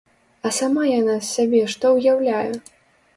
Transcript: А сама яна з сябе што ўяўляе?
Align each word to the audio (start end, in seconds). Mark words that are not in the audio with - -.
А 0.47 0.51
сама 0.59 0.85
яна 0.91 1.17
з 1.19 1.27
сябе 1.35 1.61
што 1.73 1.85
ўяўляе? 1.99 2.51